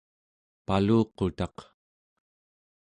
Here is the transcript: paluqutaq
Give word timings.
paluqutaq 0.65 1.57